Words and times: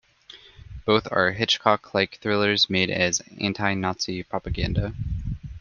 Both 0.83 1.07
are 1.11 1.29
Hitchcock-like 1.29 2.17
thrillers 2.17 2.71
made 2.71 2.89
as 2.89 3.21
anti-Nazi 3.39 4.23
propaganda. 4.23 4.95